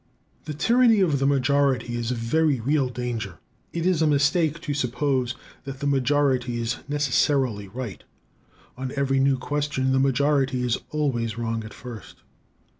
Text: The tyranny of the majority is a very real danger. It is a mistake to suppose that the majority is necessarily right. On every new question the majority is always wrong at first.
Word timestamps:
The 0.45 0.55
tyranny 0.55 0.99
of 1.01 1.19
the 1.19 1.27
majority 1.27 1.95
is 1.95 2.09
a 2.09 2.15
very 2.15 2.59
real 2.59 2.89
danger. 2.89 3.37
It 3.71 3.85
is 3.85 4.01
a 4.01 4.07
mistake 4.07 4.59
to 4.61 4.73
suppose 4.73 5.35
that 5.63 5.79
the 5.79 5.85
majority 5.85 6.59
is 6.59 6.77
necessarily 6.87 7.67
right. 7.67 8.03
On 8.77 8.91
every 8.95 9.19
new 9.19 9.37
question 9.37 9.91
the 9.91 9.99
majority 9.99 10.63
is 10.63 10.79
always 10.89 11.37
wrong 11.37 11.63
at 11.63 11.75
first. 11.75 12.23